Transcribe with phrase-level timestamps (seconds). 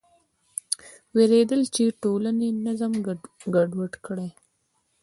[1.15, 2.93] وېرېدل چې ټولنې نظم
[3.55, 4.29] ګډوډ کړي.